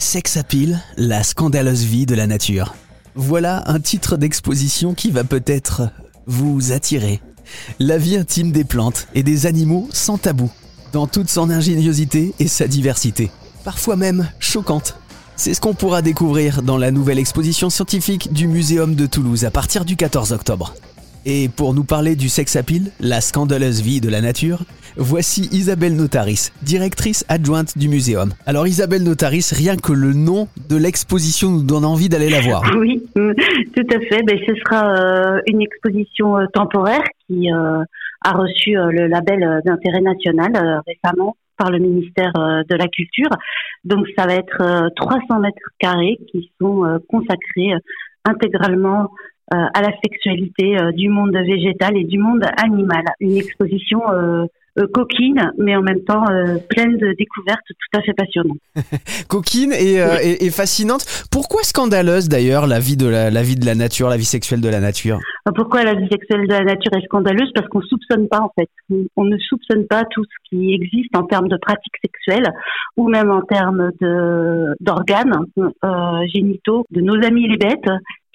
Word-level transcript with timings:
Sex 0.00 0.38
Appeal, 0.38 0.80
la 0.96 1.22
scandaleuse 1.22 1.84
vie 1.84 2.06
de 2.06 2.14
la 2.14 2.26
nature. 2.26 2.74
Voilà 3.14 3.62
un 3.66 3.78
titre 3.80 4.16
d'exposition 4.16 4.94
qui 4.94 5.10
va 5.10 5.24
peut-être 5.24 5.90
vous 6.26 6.72
attirer. 6.72 7.20
La 7.78 7.98
vie 7.98 8.16
intime 8.16 8.50
des 8.50 8.64
plantes 8.64 9.08
et 9.14 9.22
des 9.22 9.44
animaux 9.44 9.88
sans 9.92 10.16
tabou, 10.16 10.50
dans 10.94 11.06
toute 11.06 11.28
son 11.28 11.50
ingéniosité 11.50 12.32
et 12.38 12.48
sa 12.48 12.66
diversité, 12.66 13.30
parfois 13.62 13.96
même 13.96 14.26
choquante. 14.38 14.96
C'est 15.36 15.52
ce 15.52 15.60
qu'on 15.60 15.74
pourra 15.74 16.00
découvrir 16.00 16.62
dans 16.62 16.78
la 16.78 16.90
nouvelle 16.90 17.18
exposition 17.18 17.68
scientifique 17.68 18.32
du 18.32 18.48
Muséum 18.48 18.94
de 18.94 19.04
Toulouse 19.04 19.44
à 19.44 19.50
partir 19.50 19.84
du 19.84 19.96
14 19.96 20.32
octobre. 20.32 20.74
Et 21.26 21.50
pour 21.54 21.74
nous 21.74 21.84
parler 21.84 22.16
du 22.16 22.30
sex 22.30 22.56
appeal, 22.56 22.92
la 22.98 23.20
scandaleuse 23.20 23.82
vie 23.82 24.00
de 24.00 24.08
la 24.08 24.22
nature, 24.22 24.60
voici 24.96 25.50
Isabelle 25.52 25.94
Notaris, 25.94 26.50
directrice 26.62 27.26
adjointe 27.28 27.76
du 27.76 27.88
muséum. 27.88 28.30
Alors 28.46 28.66
Isabelle 28.66 29.02
Notaris, 29.02 29.52
rien 29.54 29.76
que 29.76 29.92
le 29.92 30.14
nom 30.14 30.48
de 30.70 30.76
l'exposition 30.78 31.50
nous 31.50 31.62
donne 31.62 31.84
envie 31.84 32.08
d'aller 32.08 32.30
la 32.30 32.40
voir. 32.40 32.62
Oui, 32.78 33.02
mm, 33.14 33.32
tout 33.76 33.86
à 33.94 34.00
fait. 34.00 34.22
Ben, 34.22 34.38
ce 34.46 34.54
sera 34.54 34.94
euh, 34.96 35.40
une 35.46 35.60
exposition 35.60 36.38
euh, 36.38 36.46
temporaire 36.54 37.04
qui 37.26 37.52
euh, 37.52 37.82
a 38.24 38.32
reçu 38.32 38.72
le 38.72 39.06
label 39.06 39.60
d'intérêt 39.66 40.00
national 40.00 40.80
récemment 40.86 41.36
par 41.58 41.70
le 41.70 41.78
ministère 41.78 42.32
de 42.34 42.74
la 42.74 42.86
Culture. 42.88 43.28
Donc 43.84 44.06
ça 44.16 44.26
va 44.26 44.34
être 44.34 44.90
300 44.96 45.40
mètres 45.40 45.58
carrés 45.78 46.18
qui 46.30 46.50
sont 46.58 46.98
consacrés 47.08 47.72
intégralement 48.24 49.04
euh, 49.04 49.06
à 49.50 49.82
la 49.82 49.90
sexualité 50.04 50.78
euh, 50.78 50.92
du 50.92 51.08
monde 51.08 51.32
végétal 51.32 51.96
et 51.96 52.04
du 52.04 52.18
monde 52.18 52.42
animal. 52.62 53.02
Une 53.20 53.36
exposition 53.36 54.00
euh, 54.12 54.46
coquine, 54.94 55.52
mais 55.58 55.74
en 55.76 55.82
même 55.82 56.02
temps 56.04 56.24
pleine 56.70 56.96
de 56.96 57.12
découvertes 57.18 57.60
tout 57.66 57.98
à 57.98 58.02
fait 58.02 58.14
passionnantes. 58.14 58.58
coquine 59.28 59.72
et, 59.72 59.96
et, 60.40 60.50
fascinante. 60.50 61.04
Pourquoi 61.30 61.64
scandaleuse 61.64 62.28
d'ailleurs 62.28 62.68
la 62.68 62.78
vie 62.78 62.96
de 62.96 63.08
la, 63.08 63.30
la, 63.30 63.42
vie 63.42 63.56
de 63.56 63.66
la 63.66 63.74
nature, 63.74 64.08
la 64.08 64.16
vie 64.16 64.24
sexuelle 64.24 64.60
de 64.60 64.68
la 64.68 64.80
nature? 64.80 65.18
Pourquoi 65.56 65.82
la 65.82 65.94
vie 65.94 66.08
sexuelle 66.10 66.46
de 66.46 66.52
la 66.52 66.64
nature 66.64 66.92
est 66.96 67.04
scandaleuse? 67.04 67.50
Parce 67.54 67.66
qu'on 67.68 67.82
soupçonne 67.82 68.28
pas 68.28 68.40
en 68.40 68.52
fait. 68.56 68.70
On, 69.16 69.24
ne 69.24 69.36
soupçonne 69.38 69.86
pas 69.86 70.04
tout 70.12 70.24
ce 70.24 70.48
qui 70.48 70.72
existe 70.72 71.14
en 71.16 71.24
termes 71.24 71.48
de 71.48 71.58
pratiques 71.60 71.96
sexuelles 72.02 72.50
ou 72.96 73.08
même 73.08 73.30
en 73.30 73.42
termes 73.42 73.90
de 74.00 74.76
d'organes 74.80 75.46
génitaux 76.32 76.86
de 76.90 77.00
nos 77.00 77.16
amis 77.24 77.48
les 77.48 77.56
bêtes 77.56 77.90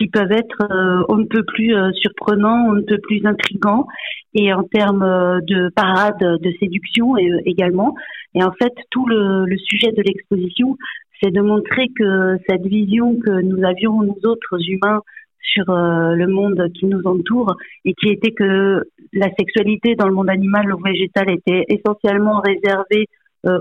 qui 0.00 0.08
peuvent 0.08 0.32
être 0.32 0.62
euh, 0.62 1.04
on 1.10 1.18
ne 1.18 1.26
peut 1.26 1.44
plus 1.44 1.76
euh, 1.76 1.90
surprenants, 1.92 2.68
on 2.68 2.72
ne 2.72 2.80
peut 2.82 2.98
plus 3.02 3.20
intrigants, 3.26 3.86
et 4.34 4.52
en 4.52 4.62
termes 4.62 5.02
euh, 5.02 5.40
de 5.42 5.68
parade 5.76 6.18
de 6.18 6.52
séduction 6.58 7.16
également. 7.44 7.94
Et 8.34 8.42
en 8.42 8.52
fait, 8.52 8.72
tout 8.90 9.06
le, 9.06 9.44
le 9.44 9.58
sujet 9.58 9.92
de 9.92 10.02
l'exposition, 10.02 10.78
c'est 11.22 11.30
de 11.30 11.42
montrer 11.42 11.88
que 11.94 12.38
cette 12.48 12.62
vision 12.62 13.16
que 13.20 13.42
nous 13.42 13.62
avions 13.62 14.02
nous 14.02 14.18
autres 14.24 14.58
humains 14.68 15.02
sur 15.42 15.64
le 15.66 16.26
monde 16.26 16.70
qui 16.74 16.86
nous 16.86 17.02
entoure 17.04 17.56
et 17.84 17.92
qui 17.94 18.08
était 18.08 18.30
que 18.30 18.84
la 19.12 19.28
sexualité 19.36 19.96
dans 19.96 20.06
le 20.06 20.14
monde 20.14 20.30
animal 20.30 20.72
ou 20.72 20.80
végétal 20.80 21.28
était 21.28 21.64
essentiellement 21.68 22.40
réservée 22.40 23.06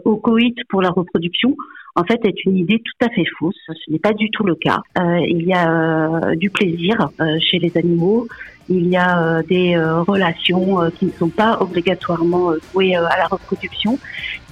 au 0.05 0.17
coït 0.17 0.55
pour 0.69 0.83
la 0.83 0.89
reproduction, 0.89 1.55
en 1.95 2.03
fait, 2.03 2.19
est 2.23 2.45
une 2.45 2.57
idée 2.57 2.81
tout 2.83 3.05
à 3.05 3.09
fait 3.09 3.25
fausse. 3.37 3.55
Ce 3.67 3.91
n'est 3.91 3.99
pas 3.99 4.13
du 4.13 4.29
tout 4.31 4.43
le 4.43 4.55
cas. 4.55 4.79
Euh, 4.97 5.19
il 5.27 5.43
y 5.43 5.53
a 5.53 5.69
euh, 5.69 6.35
du 6.35 6.49
plaisir 6.49 7.09
euh, 7.19 7.37
chez 7.39 7.59
les 7.59 7.75
animaux. 7.77 8.27
Il 8.71 8.87
y 8.87 8.97
a 8.97 9.41
des 9.49 9.75
relations 10.07 10.91
qui 10.99 11.07
ne 11.07 11.11
sont 11.13 11.29
pas 11.29 11.57
obligatoirement 11.59 12.51
vouées 12.71 12.95
à 12.95 13.17
la 13.17 13.25
reproduction. 13.25 13.97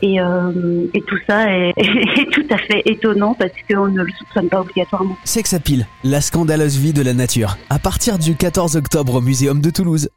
Et, 0.02 0.16
et 0.16 1.02
tout 1.02 1.20
ça 1.28 1.56
est, 1.56 1.72
est, 1.78 2.32
tout 2.32 2.48
à 2.50 2.58
fait 2.58 2.82
étonnant 2.86 3.36
parce 3.36 3.52
qu'on 3.70 3.90
ne 3.90 4.02
le 4.02 4.12
soupçonne 4.14 4.50
pas 4.50 4.62
obligatoirement. 4.62 5.16
Sex 5.24 5.54
Appeal, 5.54 5.86
la 6.04 6.20
scandaleuse 6.20 6.80
vie 6.80 6.94
de 6.94 7.04
la 7.04 7.14
nature. 7.14 7.58
À 7.70 7.78
partir 7.78 8.18
du 8.18 8.36
14 8.36 8.76
octobre 8.76 9.14
au 9.14 9.22
Muséum 9.22 9.62
de 9.62 9.70
Toulouse. 9.70 10.10